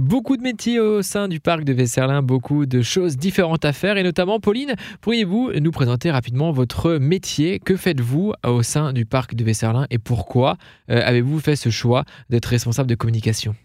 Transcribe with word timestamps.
Beaucoup 0.00 0.36
de 0.36 0.42
métiers 0.42 0.78
au 0.78 1.02
sein 1.02 1.26
du 1.26 1.40
parc 1.40 1.64
de 1.64 1.72
Vesserlin, 1.72 2.22
beaucoup 2.22 2.66
de 2.66 2.82
choses 2.82 3.16
différentes 3.16 3.64
à 3.64 3.72
faire. 3.72 3.96
Et 3.96 4.04
notamment 4.04 4.38
Pauline, 4.38 4.74
pourriez-vous 5.00 5.52
nous 5.60 5.70
présenter 5.72 6.12
rapidement 6.12 6.52
votre 6.52 6.98
métier? 6.98 7.58
Que 7.58 7.76
faites-vous 7.76 8.32
au 8.46 8.62
sein 8.62 8.92
du 8.92 9.06
parc 9.06 9.34
de 9.34 9.42
Vesserlin 9.42 9.86
et 9.90 9.98
pourquoi 9.98 10.56
euh, 10.90 11.00
avez-vous 11.04 11.40
fait 11.40 11.56
ce 11.56 11.70
choix 11.70 12.04
d'être 12.30 12.46
responsable 12.46 12.88
de 12.88 12.94
communication? 12.94 13.56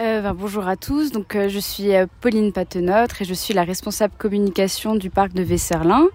Euh, 0.00 0.22
ben, 0.22 0.32
bonjour 0.32 0.68
à 0.68 0.76
tous, 0.76 1.10
donc 1.10 1.34
euh, 1.34 1.48
je 1.48 1.58
suis 1.58 1.92
euh, 1.92 2.06
Pauline 2.20 2.52
Patenotre 2.52 3.22
et 3.22 3.24
je 3.24 3.34
suis 3.34 3.52
la 3.52 3.64
responsable 3.64 4.14
communication 4.16 4.94
du 4.94 5.10
parc 5.10 5.32
de 5.32 5.42
Vesserlin. 5.42 6.06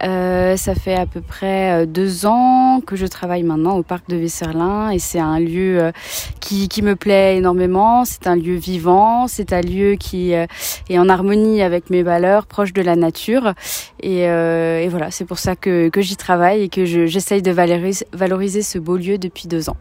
ça 0.00 0.74
fait 0.74 0.96
à 0.96 1.06
peu 1.06 1.20
près 1.20 1.86
deux 1.86 2.26
ans 2.26 2.80
que 2.84 2.96
je 2.96 3.06
travaille 3.06 3.44
maintenant 3.44 3.76
au 3.76 3.84
parc 3.84 4.08
de 4.08 4.16
Vesserlin 4.16 4.90
et 4.90 4.98
c'est 4.98 5.20
un 5.20 5.38
lieu 5.38 5.92
qui, 6.40 6.68
qui, 6.68 6.82
me 6.82 6.96
plaît 6.96 7.36
énormément. 7.36 8.04
C'est 8.04 8.26
un 8.26 8.34
lieu 8.34 8.56
vivant, 8.56 9.28
c'est 9.28 9.52
un 9.52 9.60
lieu 9.60 9.94
qui 9.94 10.32
est 10.32 10.98
en 10.98 11.08
harmonie 11.08 11.62
avec 11.62 11.88
mes 11.88 12.02
valeurs, 12.02 12.46
proche 12.46 12.72
de 12.72 12.82
la 12.82 12.96
nature 12.96 13.54
et, 14.02 14.22
et 14.22 14.88
voilà, 14.88 15.10
c'est 15.10 15.24
pour 15.24 15.38
ça 15.38 15.54
que, 15.54 15.88
que 15.88 16.00
j'y 16.00 16.16
travaille 16.16 16.62
et 16.62 16.68
que 16.68 16.84
j'essaye 16.84 17.42
de 17.42 17.52
valoriser 17.52 18.62
ce 18.62 18.78
beau 18.78 18.96
lieu 18.96 19.18
depuis 19.18 19.46
deux 19.46 19.70
ans. 19.70 19.76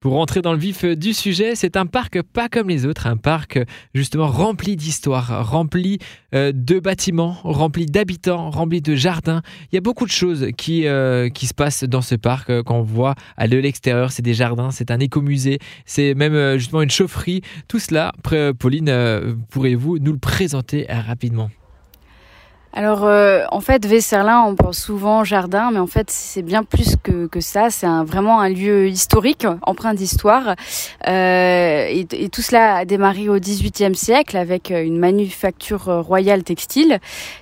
Pour 0.00 0.12
rentrer 0.12 0.42
dans 0.42 0.52
le 0.52 0.60
vif 0.60 0.84
du 0.84 1.12
sujet, 1.12 1.56
c'est 1.56 1.76
un 1.76 1.84
parc 1.84 2.22
pas 2.22 2.48
comme 2.48 2.68
les 2.68 2.86
autres, 2.86 3.08
un 3.08 3.16
parc 3.16 3.58
justement 3.94 4.28
rempli 4.28 4.76
d'histoire, 4.76 5.50
rempli 5.50 5.98
euh, 6.36 6.52
de 6.54 6.78
bâtiments, 6.78 7.36
rempli 7.42 7.84
d'habitants, 7.84 8.48
rempli 8.48 8.80
de 8.80 8.94
jardins. 8.94 9.42
Il 9.72 9.74
y 9.74 9.78
a 9.78 9.80
beaucoup 9.80 10.06
de 10.06 10.12
choses 10.12 10.50
qui, 10.56 10.86
euh, 10.86 11.28
se 11.34 11.52
passent 11.52 11.82
dans 11.82 12.00
ce 12.00 12.14
parc 12.14 12.48
euh, 12.48 12.62
quand 12.62 12.76
on 12.76 12.82
voit 12.82 13.16
à 13.36 13.48
l'extérieur, 13.48 14.12
c'est 14.12 14.22
des 14.22 14.34
jardins, 14.34 14.70
c'est 14.70 14.92
un 14.92 15.00
écomusée, 15.00 15.58
c'est 15.84 16.14
même 16.14 16.58
justement 16.58 16.82
une 16.82 16.90
chaufferie. 16.90 17.42
Tout 17.66 17.80
cela, 17.80 18.12
Pauline, 18.60 19.36
pourriez-vous 19.50 19.98
nous 19.98 20.12
le 20.12 20.18
présenter 20.18 20.86
rapidement? 20.88 21.50
Alors 22.74 23.04
euh, 23.04 23.44
en 23.50 23.60
fait 23.60 23.86
Vesserlin 23.86 24.42
on 24.42 24.54
pense 24.54 24.78
souvent 24.78 25.24
jardin 25.24 25.70
mais 25.72 25.78
en 25.78 25.86
fait 25.86 26.10
c'est 26.10 26.42
bien 26.42 26.62
plus 26.62 26.96
que, 27.02 27.26
que 27.26 27.40
ça. 27.40 27.70
C'est 27.70 27.86
un, 27.86 28.04
vraiment 28.04 28.40
un 28.40 28.48
lieu 28.48 28.88
historique 28.88 29.46
empreint 29.62 29.94
d'histoire. 29.94 30.54
Euh, 31.06 31.86
et, 31.88 32.06
et, 32.12 32.28
tout 32.28 32.42
cela 32.42 32.76
a 32.76 32.84
démarré 32.84 33.28
au 33.28 33.38
XVIIIe 33.38 33.94
siècle 33.94 34.36
avec 34.36 34.70
euh, 34.70 34.84
une 34.84 34.98
manufacture 34.98 35.84
royale 35.84 36.44
textile. 36.44 36.98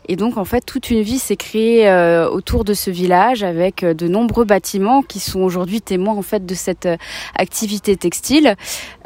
Et 0.08 0.16
donc 0.16 0.36
en 0.36 0.44
fait 0.44 0.64
toute 0.64 0.90
une 0.90 1.02
vie 1.02 1.18
s'est 1.18 1.36
créée 1.36 1.88
euh, 1.88 2.28
autour 2.28 2.64
de 2.64 2.72
ce 2.72 2.90
village 2.90 3.42
avec 3.42 3.84
de 3.84 4.08
nombreux 4.08 4.44
bâtiments 4.44 5.02
qui 5.02 5.18
sont 5.18 5.40
aujourd'hui 5.40 5.82
témoins 5.82 6.14
en 6.14 6.22
fait 6.22 6.46
de 6.46 6.54
cette 6.54 6.88
activité 7.36 7.96
textile. 7.96 8.56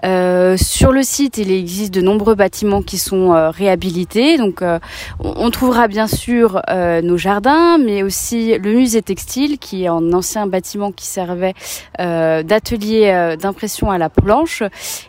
Euh, 0.05 0.57
sur 0.57 0.93
le 0.93 1.03
site, 1.03 1.39
il 1.39 1.51
existe 1.51 1.93
de 1.93 2.01
nombreux 2.01 2.35
bâtiments 2.35 2.83
qui 2.83 2.99
sont 2.99 3.35
euh, 3.35 3.51
réhabilités. 3.51 4.39
Donc, 4.39 4.63
euh, 4.63 4.79
on, 5.19 5.51
trouvera 5.51 5.89
bien 5.89 6.07
sûr 6.07 6.20
nos 6.29 7.17
jardins, 7.17 7.79
mais 7.79 8.03
aussi 8.03 8.59
le 8.59 8.73
musée 8.73 9.03
textile, 9.03 9.59
qui 9.59 9.85
est 9.85 9.89
un 9.89 10.13
ancien 10.13 10.47
bâtiment 10.47 10.93
qui 10.93 11.07
servait 11.07 11.55
d'atelier 11.99 13.37
d'impression 13.41 13.91
à 13.91 13.99
la 13.99 14.09
planche, 14.09 14.63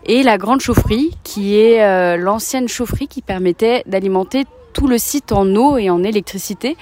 et 0.06 0.23
la 0.23 0.38
grande 0.38 0.62
chaufferie, 0.62 1.12
qui 1.23 1.58
est 1.59 2.18
l'ancienne 2.18 2.68
chaufferie 2.68 3.08
qui 3.08 3.22
permettait 3.22 3.84
d'alimenter 3.86 4.45
tout 4.73 4.88
le 4.88 4.97
site 4.97 5.31
en 5.31 5.55
eau 5.55 5.77
et 5.77 5.89
en 5.89 6.03
électricité. 6.03 6.77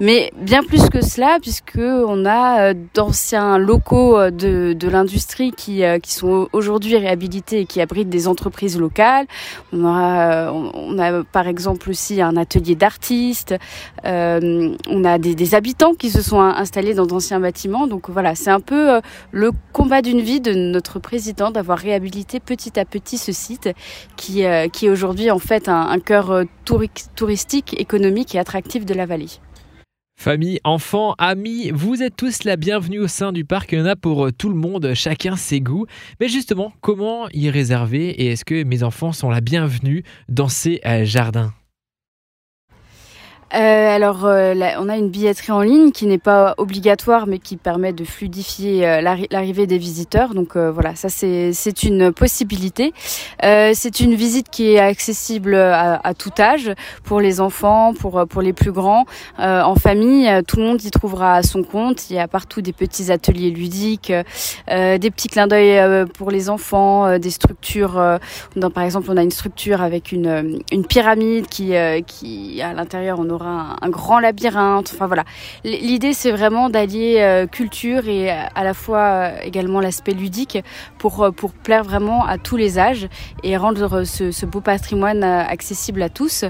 Mais 0.00 0.32
bien 0.40 0.62
plus 0.62 0.88
que 0.88 1.00
cela, 1.00 1.38
puisque 1.40 1.78
on 1.78 2.24
a 2.24 2.70
euh, 2.70 2.74
d'anciens 2.94 3.58
locaux 3.58 4.18
euh, 4.18 4.30
de, 4.30 4.72
de 4.72 4.88
l'industrie 4.88 5.52
qui, 5.52 5.84
euh, 5.84 5.98
qui 5.98 6.12
sont 6.12 6.48
aujourd'hui 6.52 6.96
réhabilités 6.96 7.60
et 7.60 7.66
qui 7.66 7.80
abritent 7.80 8.08
des 8.08 8.28
entreprises 8.28 8.78
locales. 8.78 9.26
On 9.72 9.84
a, 9.86 11.24
par 11.32 11.46
exemple 11.48 11.90
aussi 11.90 12.20
un 12.20 12.36
atelier 12.36 12.74
d'artistes. 12.74 13.54
on 14.04 15.04
a 15.04 15.18
des, 15.18 15.54
habitants 15.54 15.94
qui 15.94 16.10
se 16.10 16.22
sont 16.22 16.40
installés 16.40 16.94
dans 16.94 17.06
d'anciens 17.06 17.40
bâtiments. 17.40 17.86
Donc 17.86 18.10
voilà, 18.10 18.34
c'est 18.34 18.50
un 18.50 18.60
peu 18.60 19.00
le 19.30 19.50
combat 19.72 20.02
d'une 20.02 20.20
vie 20.20 20.40
de 20.40 20.52
notre 20.52 20.98
président 20.98 21.50
d'avoir 21.50 21.78
réhabilité 21.78 22.40
petit 22.40 22.78
à 22.78 22.84
petit 22.84 23.18
ce 23.18 23.32
site 23.32 23.70
qui, 24.16 24.44
qui 24.72 24.86
est 24.86 24.90
aujourd'hui 24.90 25.30
en 25.30 25.38
fait 25.38 25.68
un 25.68 25.98
cœur 25.98 26.44
touristique 26.64 27.14
touristique, 27.24 27.80
économique 27.80 28.34
et 28.34 28.38
attractif 28.38 28.84
de 28.84 28.92
la 28.92 29.06
vallée. 29.06 29.30
Famille, 30.14 30.60
enfants, 30.62 31.14
amis, 31.16 31.70
vous 31.70 32.02
êtes 32.02 32.16
tous 32.16 32.44
la 32.44 32.56
bienvenue 32.56 32.98
au 32.98 33.08
sein 33.08 33.32
du 33.32 33.46
parc. 33.46 33.72
Il 33.72 33.78
y 33.78 33.80
en 33.80 33.86
a 33.86 33.96
pour 33.96 34.30
tout 34.30 34.50
le 34.50 34.54
monde, 34.54 34.92
chacun 34.92 35.34
ses 35.34 35.62
goûts. 35.62 35.86
Mais 36.20 36.28
justement, 36.28 36.74
comment 36.82 37.30
y 37.32 37.48
réserver 37.48 38.10
et 38.10 38.32
est-ce 38.32 38.44
que 38.44 38.62
mes 38.64 38.82
enfants 38.82 39.12
sont 39.12 39.30
la 39.30 39.40
bienvenue 39.40 40.04
dans 40.28 40.48
ces 40.48 40.82
euh, 40.84 41.06
jardins? 41.06 41.54
Euh, 43.54 43.94
alors, 43.94 44.24
euh, 44.24 44.54
on 44.78 44.88
a 44.88 44.96
une 44.96 45.10
billetterie 45.10 45.52
en 45.52 45.60
ligne 45.60 45.92
qui 45.92 46.06
n'est 46.06 46.18
pas 46.18 46.54
obligatoire, 46.58 47.26
mais 47.26 47.38
qui 47.38 47.56
permet 47.56 47.92
de 47.92 48.04
fluidifier 48.04 48.86
euh, 48.86 49.00
l'arrivée 49.00 49.66
des 49.66 49.78
visiteurs. 49.78 50.34
Donc 50.34 50.56
voilà, 50.56 50.94
ça 50.96 51.08
c'est 51.08 51.82
une 51.82 52.12
possibilité. 52.12 52.92
c'est 53.42 54.00
une 54.00 54.14
visite 54.14 54.48
qui 54.50 54.72
est 54.72 54.78
accessible 54.78 55.54
à, 55.54 56.00
à, 56.02 56.14
tout 56.14 56.32
âge, 56.38 56.72
pour 57.04 57.20
les 57.20 57.40
enfants, 57.40 57.94
pour 57.94 58.26
pour 58.28 58.42
les 58.42 58.52
plus 58.52 58.72
grands, 58.72 59.04
en 59.38 59.74
famille. 59.76 60.30
Tout 60.46 60.56
le 60.56 60.64
monde 60.64 60.82
y 60.82 60.90
trouvera 60.90 61.42
son 61.42 61.62
compte. 61.62 62.10
Il 62.10 62.16
y 62.16 62.18
a 62.18 62.28
partout 62.28 62.60
des 62.60 62.72
petits 62.72 63.12
ateliers 63.12 63.50
ludiques, 63.50 64.12
des 64.68 65.10
petits 65.10 65.28
clins 65.28 65.46
d'œil 65.46 66.06
pour 66.16 66.30
les 66.30 66.50
enfants, 66.50 67.18
des 67.18 67.30
structures. 67.30 68.18
par 68.74 68.84
exemple, 68.84 69.08
on 69.10 69.16
a 69.16 69.22
une 69.22 69.30
structure 69.30 69.82
avec 69.82 70.12
une 70.12 70.60
une 70.72 70.86
pyramide 70.86 71.46
qui 71.46 71.72
qui 72.06 72.62
à 72.62 72.72
l'intérieur 72.72 73.18
on 73.20 73.30
aura 73.30 73.43
un, 73.46 73.90
grand 73.90 74.18
labyrinthe. 74.18 74.90
Enfin 74.94 75.06
voilà. 75.06 75.24
L'idée 75.64 76.12
c'est 76.12 76.32
vraiment 76.32 76.70
d'allier 76.70 77.18
euh, 77.20 77.46
culture 77.46 78.08
et 78.08 78.30
euh, 78.30 78.34
à 78.54 78.64
la 78.64 78.74
fois 78.74 78.98
euh, 78.98 79.38
également 79.42 79.80
l'aspect 79.80 80.12
ludique 80.12 80.58
pour 80.98 81.30
pour 81.34 81.52
plaire 81.52 81.84
vraiment 81.84 82.24
à 82.24 82.38
tous 82.38 82.56
les 82.56 82.78
âges 82.78 83.08
et 83.42 83.56
rendre 83.56 84.04
ce, 84.04 84.46
beau 84.46 84.60
patrimoine 84.60 85.24
accessible 85.24 86.02
à 86.02 86.08
tous. 86.08 86.44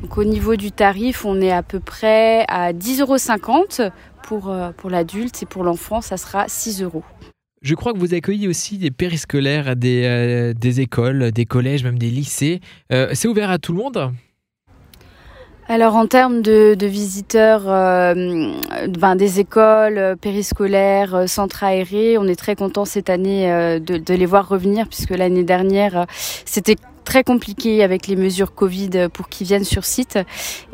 Donc 0.00 0.18
au 0.18 0.24
niveau 0.24 0.56
du 0.56 0.72
tarif, 0.72 1.24
on 1.24 1.40
est 1.40 1.52
à 1.52 1.62
peu 1.62 1.80
près 1.80 2.44
à 2.48 2.72
10,50 2.72 3.00
euros 3.82 3.90
pour 4.22 4.54
pour 4.76 4.90
l'adulte 4.90 5.42
et 5.42 5.46
pour 5.46 5.64
l'enfant, 5.64 6.00
ça 6.00 6.16
sera 6.16 6.46
6 6.48 6.82
euros. 6.82 7.04
Je 7.62 7.74
crois 7.74 7.92
que 7.92 7.98
vous 7.98 8.14
accueillez 8.14 8.48
aussi 8.48 8.78
des 8.78 8.90
périscolaires, 8.90 9.76
des, 9.76 10.52
des 10.54 10.80
écoles, 10.80 11.32
des 11.32 11.46
collèges, 11.46 11.84
même 11.84 11.98
des 11.98 12.10
lycées. 12.10 12.60
c'est 12.90 13.28
ouvert 13.28 13.50
à 13.50 13.58
tout 13.58 13.72
le 13.72 13.78
monde? 13.78 14.12
Alors 15.68 15.96
en 15.96 16.06
termes 16.06 16.42
de, 16.42 16.76
visiteurs 16.86 17.64
euh, 17.66 18.14
ben, 18.88 19.16
des 19.16 19.40
écoles 19.40 19.98
euh, 19.98 20.14
périscolaires, 20.14 21.14
euh, 21.14 21.26
centres 21.26 21.64
aérés, 21.64 22.18
on 22.18 22.28
est 22.28 22.36
très 22.36 22.54
content 22.54 22.84
cette 22.84 23.10
année 23.10 23.48
de, 23.80 23.96
de, 23.98 24.14
les 24.14 24.26
voir 24.26 24.48
revenir 24.48 24.86
puisque 24.86 25.10
l'année 25.10 25.42
dernière 25.42 26.06
c'était 26.44 26.76
très 27.06 27.24
compliqué 27.24 27.82
avec 27.82 28.08
les 28.08 28.16
mesures 28.16 28.52
Covid 28.54 29.08
pour 29.12 29.30
qu'ils 29.30 29.46
viennent 29.46 29.64
sur 29.64 29.84
site. 29.84 30.18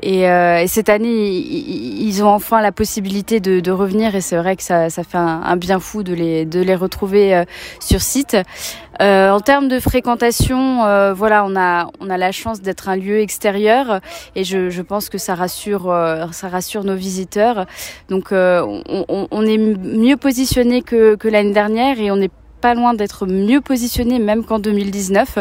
Et, 0.02 0.28
euh, 0.28 0.62
et 0.62 0.66
cette 0.66 0.88
année, 0.88 1.28
ils, 1.28 2.24
ont 2.24 2.28
enfin 2.28 2.60
la 2.60 2.72
possibilité 2.72 3.38
de, 3.38 3.70
revenir 3.70 4.16
et 4.16 4.20
c'est 4.20 4.36
vrai 4.36 4.56
que 4.56 4.62
ça, 4.62 4.88
fait 4.90 5.18
un, 5.18 5.56
bien 5.56 5.78
fou 5.78 6.02
de 6.02 6.14
les, 6.14 6.44
de 6.44 6.60
les 6.60 6.74
retrouver 6.74 7.36
euh, 7.36 7.44
sur 7.80 8.00
site. 8.00 8.36
Euh, 9.00 9.30
en 9.30 9.40
termes 9.40 9.68
de 9.68 9.78
fréquentation, 9.78 11.12
voilà, 11.14 11.44
on 11.44 11.54
a, 11.54 11.88
on 12.00 12.10
a 12.10 12.16
la 12.16 12.32
chance 12.32 12.60
d'être 12.60 12.88
un 12.88 12.96
lieu 12.96 13.20
extérieur 13.20 14.00
et 14.34 14.44
je, 14.44 14.82
pense 14.82 15.08
que 15.08 15.18
ça 15.18 15.34
rassure, 15.34 15.94
ça 16.32 16.48
rassure 16.48 16.84
nos 16.84 16.96
visiteurs. 16.96 17.66
Donc, 18.08 18.28
on, 18.32 18.82
on, 19.30 19.46
est 19.46 19.58
mieux 19.58 20.16
positionné 20.16 20.82
que, 20.82 21.14
que 21.14 21.28
l'année 21.28 21.52
dernière 21.52 22.00
et 22.00 22.10
on 22.10 22.20
est 22.20 22.30
pas 22.62 22.74
loin 22.74 22.94
d'être 22.94 23.26
mieux 23.26 23.60
positionné 23.60 24.18
même 24.18 24.44
qu'en 24.44 24.58
2019. 24.58 25.38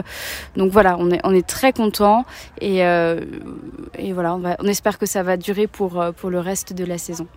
Donc 0.58 0.72
voilà, 0.72 0.98
on 1.00 1.10
est, 1.10 1.48
très 1.48 1.72
content 1.72 2.26
et, 2.60 2.86
euh, 2.86 3.22
voilà, 4.14 4.36
on, 4.60 4.66
espère 4.66 4.98
que 4.98 5.06
ça 5.06 5.24
va 5.24 5.38
durer 5.38 5.68
pour, 5.68 6.02
euh, 6.02 6.12
pour 6.12 6.30
le 6.30 6.40
reste 6.40 6.74
de 6.74 6.84
la 6.84 6.98
saison. 6.98 7.28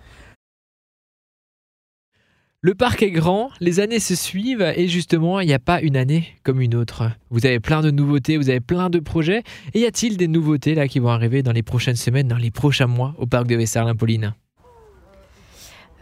Le 2.61 2.73
parc 2.73 3.03
est 3.03 3.11
grand, 3.11 3.51
les 3.59 3.79
années 3.79 3.99
se 3.99 4.15
suivent 4.15 4.73
et 4.75 4.87
justement, 4.87 5.39
il 5.39 5.45
n'y 5.47 5.53
a 5.53 5.59
pas 5.59 5.81
une 5.81 5.95
année 5.95 6.29
comme 6.43 6.61
une 6.61 6.73
autre. 6.73 7.11
Vous 7.29 7.45
avez 7.45 7.59
plein 7.59 7.81
de 7.81 7.91
nouveautés, 7.91 8.37
vous 8.37 8.49
avez 8.49 8.59
plein 8.59 8.89
de 8.89 8.99
projets. 8.99 9.43
Et 9.75 9.81
y 9.81 9.85
a-t-il 9.85 10.17
des 10.17 10.27
nouveautés 10.27 10.73
là 10.73 10.87
qui 10.87 10.97
vont 10.97 11.09
arriver 11.09 11.43
dans 11.43 11.51
les 11.51 11.61
prochaines 11.61 11.95
semaines, 11.95 12.27
dans 12.27 12.37
les 12.37 12.51
prochains 12.51 12.87
mois 12.87 13.13
au 13.19 13.27
parc 13.27 13.45
de 13.45 13.55
Vesserlin-Pauline 13.55 14.33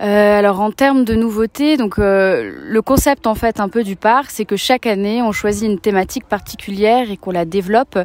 Euh, 0.03 0.37
alors 0.37 0.59
en 0.59 0.71
termes 0.71 1.05
de 1.05 1.15
nouveautés, 1.15 1.77
donc 1.77 1.97
euh, 1.97 2.51
le 2.61 2.81
concept 2.81 3.25
en 3.25 3.35
fait 3.35 3.61
un 3.61 3.69
peu 3.69 3.83
du 3.83 3.95
parc, 3.95 4.31
c'est 4.31 4.43
que 4.43 4.57
chaque 4.57 4.85
année 4.85 5.21
on 5.21 5.31
choisit 5.31 5.69
une 5.69 5.79
thématique 5.79 6.27
particulière 6.27 7.09
et 7.09 7.15
qu'on 7.15 7.31
la 7.31 7.45
développe 7.45 7.97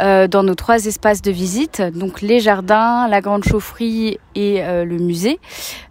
euh, 0.00 0.28
dans 0.28 0.42
nos 0.44 0.54
trois 0.54 0.86
espaces 0.86 1.20
de 1.20 1.30
visite, 1.30 1.82
donc 1.94 2.22
les 2.22 2.40
jardins, 2.40 3.06
la 3.06 3.20
grande 3.20 3.44
chaufferie 3.44 4.18
et 4.34 4.62
le 4.62 4.96
musée. 4.96 5.38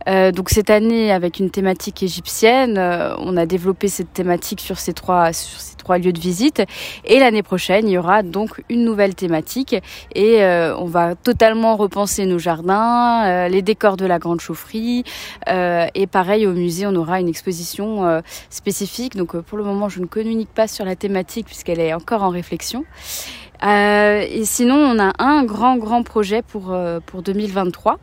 donc 0.08 0.50
cette 0.50 0.72
année 0.72 1.12
avec 1.12 1.38
une 1.38 1.52
thématique 1.52 2.02
égyptienne, 2.02 2.80
on 3.20 3.38
a 3.38 3.46
développé 3.46 3.88
cette 3.88 4.14
thématique 4.14 4.62
sur 4.62 4.80
ces 4.80 4.94
trois 4.94 5.32
sur 5.32 5.60
ces 5.60 5.76
trois 5.76 6.00
lieux 6.00 6.12
de 6.12 6.20
visite 6.20 6.64
et 7.06 7.20
l'année 7.20 7.44
prochaine 7.44 7.88
il 7.88 7.92
y 7.92 7.98
aura 8.00 8.24
donc 8.24 8.64
une 8.68 8.84
nouvelle 8.84 9.14
thématique 9.14 9.76
et 10.16 10.44
on 10.44 10.86
va 10.86 11.14
totalement 11.14 11.76
repenser 11.76 12.26
nos 12.26 12.40
jardins, 12.40 13.48
les 13.48 13.62
décors 13.62 13.96
de 13.96 14.08
la 14.08 14.18
grande 14.18 14.42
chaufferie. 14.42 15.04
Euh, 15.52 15.88
et 15.96 16.08
pareil, 16.08 16.48
au 16.48 16.54
musée, 16.54 16.88
on 16.88 16.96
aura 16.96 17.20
une 17.20 17.28
exposition 17.28 18.06
euh, 18.06 18.22
spécifique. 18.50 19.16
Donc 19.16 19.36
euh, 19.36 19.42
pour 19.42 19.58
le 19.58 19.64
moment, 19.64 19.90
je 19.90 20.00
ne 20.00 20.06
communique 20.06 20.54
pas 20.54 20.68
sur 20.68 20.86
la 20.86 20.96
thématique 20.96 21.46
puisqu'elle 21.46 21.80
est 21.80 21.94
encore 21.94 22.24
en 22.24 22.30
réflexion. 22.30 22.86
et 23.64 24.42
sinon, 24.46 24.76
on 24.76 25.00
a 25.00 25.14
un 25.20 25.44
grand, 25.44 25.78
grand 25.78 26.04
projet 26.04 26.42
pour, 26.42 26.76
pour 27.06 27.22
2023 27.22 28.00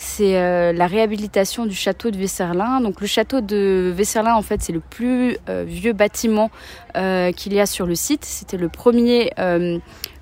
c'est 0.00 0.72
la 0.72 0.86
réhabilitation 0.86 1.66
du 1.66 1.74
château 1.74 2.12
de 2.12 2.16
Vesserlin. 2.16 2.80
Donc 2.80 3.00
le 3.00 3.08
château 3.08 3.40
de 3.40 3.92
Vesserlin, 3.92 4.36
en 4.36 4.42
fait, 4.42 4.62
c'est 4.62 4.72
le 4.72 4.78
plus 4.78 5.36
vieux 5.66 5.92
bâtiment 5.92 6.52
qu'il 6.94 7.52
y 7.52 7.58
a 7.58 7.66
sur 7.66 7.84
le 7.84 7.96
site. 7.96 8.24
C'était 8.24 8.56
le 8.56 8.68
premier 8.68 9.32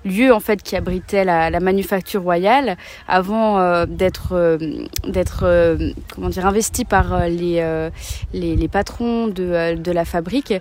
lieu 0.07 0.33
en 0.33 0.39
fait 0.39 0.63
qui 0.63 0.75
abritait 0.75 1.23
la, 1.23 1.59
manufacture 1.59 2.21
royale 2.23 2.77
avant 3.07 3.59
euh, 3.59 3.85
d'être 3.85 4.33
euh, 4.33 4.57
d'être 5.07 5.41
euh, 5.43 5.91
comment 6.13 6.29
dire 6.29 6.45
investi 6.45 6.85
par 6.85 7.27
les, 7.27 7.89
les, 8.33 8.67
patrons 8.67 9.27
de, 9.27 9.91
la 9.91 10.05
fabrique 10.05 10.53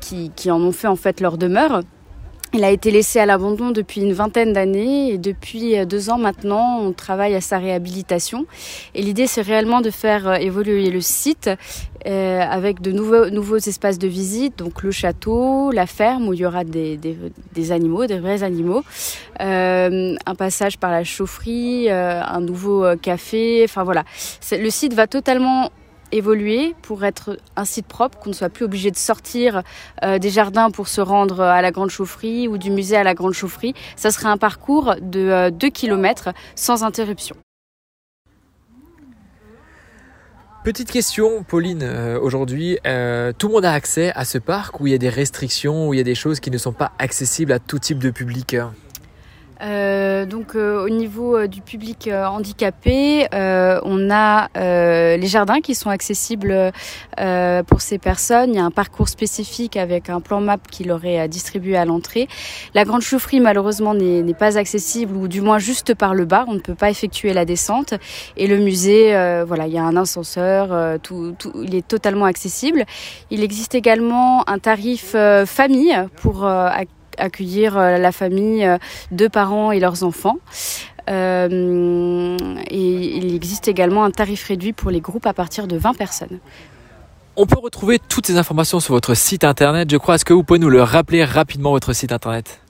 qui, 0.00 0.32
qui 0.34 0.50
en 0.50 0.60
ont 0.60 0.72
fait 0.72 0.88
en 0.88 0.96
fait 0.96 1.20
leur 1.20 1.38
demeure. 1.38 1.82
Il 2.54 2.64
a 2.64 2.70
été 2.70 2.90
laissé 2.90 3.20
à 3.20 3.26
l'abandon 3.26 3.72
depuis 3.72 4.00
une 4.00 4.14
vingtaine 4.14 4.54
d'années 4.54 5.12
et 5.12 5.18
depuis 5.18 5.78
euh, 5.78 5.84
deux 5.84 6.08
ans 6.08 6.16
maintenant, 6.16 6.80
on 6.80 6.92
travaille 6.92 7.34
à 7.34 7.42
sa 7.42 7.58
réhabilitation. 7.58 8.46
Et 8.94 9.02
l'idée, 9.02 9.26
c'est 9.26 9.42
réellement 9.42 9.82
de 9.82 9.90
faire 9.90 10.26
euh, 10.26 10.34
évoluer 10.36 10.88
le 10.88 11.02
site 11.02 11.50
euh, 12.06 12.40
avec 12.40 12.80
de 12.80 12.90
nouveaux, 12.90 13.28
nouveaux 13.28 13.58
espaces 13.58 13.98
de 13.98 14.08
visite, 14.08 14.56
donc 14.56 14.82
le 14.82 14.90
château, 14.90 15.70
la 15.72 15.86
ferme 15.86 16.28
où 16.28 16.32
il 16.32 16.40
y 16.40 16.46
aura 16.46 16.64
des, 16.64 16.96
des, 16.96 17.18
des 17.52 17.72
animaux, 17.72 18.06
des 18.06 18.18
vrais 18.18 18.42
animaux, 18.42 18.82
euh, 19.42 20.14
un 20.24 20.34
passage 20.34 20.78
par 20.78 20.90
la 20.90 21.04
chaufferie, 21.04 21.90
un 21.90 22.40
nouveau 22.40 22.84
café. 23.02 23.62
Enfin 23.64 23.84
voilà, 23.84 24.04
le 24.52 24.70
site 24.70 24.94
va 24.94 25.06
totalement 25.06 25.70
évoluer 26.12 26.74
pour 26.82 27.04
être 27.04 27.38
un 27.56 27.64
site 27.64 27.86
propre, 27.86 28.18
qu'on 28.18 28.30
ne 28.30 28.34
soit 28.34 28.48
plus 28.48 28.64
obligé 28.64 28.90
de 28.90 28.96
sortir 28.96 29.62
euh, 30.02 30.18
des 30.18 30.30
jardins 30.30 30.70
pour 30.70 30.88
se 30.88 31.00
rendre 31.00 31.40
à 31.40 31.62
la 31.62 31.70
Grande 31.70 31.90
Chaufferie 31.90 32.48
ou 32.48 32.58
du 32.58 32.70
musée 32.70 32.96
à 32.96 33.04
la 33.04 33.14
Grande 33.14 33.32
Chaufferie. 33.32 33.74
Ça 33.96 34.10
serait 34.10 34.28
un 34.28 34.36
parcours 34.36 34.94
de 35.00 35.50
2 35.50 35.66
euh, 35.66 35.70
km 35.70 36.30
sans 36.54 36.84
interruption. 36.84 37.36
Petite 40.64 40.90
question, 40.90 41.44
Pauline, 41.44 41.82
euh, 41.82 42.18
aujourd'hui, 42.20 42.78
tout 42.82 43.48
le 43.48 43.52
monde 43.52 43.64
a 43.64 43.72
accès 43.72 44.12
à 44.14 44.24
ce 44.24 44.38
parc 44.38 44.80
où 44.80 44.86
il 44.86 44.90
y 44.90 44.94
a 44.94 44.98
des 44.98 45.08
restrictions, 45.08 45.88
où 45.88 45.94
il 45.94 45.98
y 45.98 46.00
a 46.00 46.04
des 46.04 46.14
choses 46.14 46.40
qui 46.40 46.50
ne 46.50 46.58
sont 46.58 46.72
pas 46.72 46.92
accessibles 46.98 47.52
à 47.52 47.58
tout 47.58 47.78
type 47.78 47.98
de 47.98 48.10
public 48.10 48.56
euh, 49.60 50.24
donc 50.24 50.54
euh, 50.54 50.84
au 50.84 50.88
niveau 50.88 51.36
euh, 51.36 51.46
du 51.48 51.60
public 51.62 52.08
handicapé, 52.12 53.26
on 53.32 54.10
a 54.10 54.48
les 54.54 55.26
jardins 55.26 55.60
qui 55.60 55.74
sont 55.74 55.90
accessibles 55.90 56.72
pour 57.66 57.80
ces 57.80 57.98
personnes. 57.98 58.50
Il 58.50 58.56
y 58.56 58.60
a 58.60 58.64
un 58.64 58.70
parcours 58.70 59.08
spécifique 59.08 59.76
avec 59.76 60.10
un 60.10 60.20
plan 60.20 60.40
map 60.40 60.58
qui 60.70 60.84
leur 60.84 61.04
est 61.04 61.28
distribué 61.28 61.76
à 61.76 61.84
l'entrée. 61.84 62.28
La 62.74 62.84
grande 62.84 63.02
chaufferie 63.02 63.40
malheureusement 63.40 63.94
n'est 63.94 64.34
pas 64.34 64.58
accessible 64.58 65.16
ou 65.16 65.28
du 65.28 65.40
moins 65.40 65.58
juste 65.58 65.94
par 65.94 66.14
le 66.14 66.24
bas. 66.24 66.44
On 66.48 66.54
ne 66.54 66.60
peut 66.60 66.74
pas 66.74 66.90
effectuer 66.90 67.32
la 67.32 67.44
descente. 67.44 67.94
Et 68.36 68.46
le 68.46 68.58
musée, 68.58 69.12
voilà, 69.46 69.66
il 69.66 69.72
y 69.72 69.78
a 69.78 69.84
un 69.84 69.96
ascenseur, 69.96 71.00
tout, 71.00 71.34
tout, 71.38 71.52
il 71.62 71.74
est 71.74 71.86
totalement 71.86 72.26
accessible. 72.26 72.84
Il 73.30 73.42
existe 73.42 73.74
également 73.74 74.48
un 74.48 74.58
tarif 74.58 75.16
famille 75.46 75.96
pour 76.16 76.46
accueillir 76.46 76.97
euh, 77.20 77.98
la 77.98 78.12
famille 78.12 78.64
euh, 78.64 78.78
de 79.10 79.28
parents 79.28 79.72
et 79.72 79.80
leurs 79.80 80.04
enfants. 80.04 80.38
Euh, 81.08 82.36
et 82.68 83.16
il 83.16 83.34
existe 83.34 83.68
également 83.68 84.04
un 84.04 84.10
tarif 84.10 84.44
réduit 84.44 84.72
pour 84.72 84.90
les 84.90 85.00
groupes 85.00 85.26
à 85.26 85.32
partir 85.32 85.66
de 85.66 85.76
20 85.76 85.94
personnes. 85.94 86.38
On 87.36 87.46
peut 87.46 87.58
retrouver 87.58 87.98
toutes 87.98 88.26
ces 88.26 88.36
informations 88.36 88.80
sur 88.80 88.94
votre 88.94 89.14
site 89.14 89.44
internet, 89.44 89.90
je 89.90 89.96
crois. 89.96 90.16
Est-ce 90.16 90.24
que 90.24 90.34
vous 90.34 90.42
pouvez 90.42 90.58
nous 90.58 90.70
le 90.70 90.82
rappeler 90.82 91.24
rapidement, 91.24 91.70
votre 91.70 91.92
site 91.92 92.12
internet? 92.12 92.60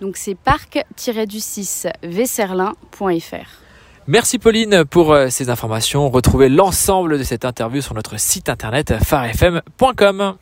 Donc 0.00 0.16
c'est 0.16 0.34
parc-du-6 0.34 1.90
vesserlin.fr. 2.02 3.60
Merci 4.06 4.38
Pauline 4.38 4.84
pour 4.86 5.14
ces 5.28 5.50
informations. 5.50 6.08
Retrouvez 6.08 6.48
l'ensemble 6.48 7.18
de 7.18 7.22
cette 7.22 7.44
interview 7.44 7.82
sur 7.82 7.94
notre 7.94 8.18
site 8.18 8.48
internet 8.48 8.94
farfm.com. 9.04 10.36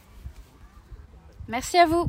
Merci 1.48 1.78
à 1.78 1.86
vous. 1.86 2.08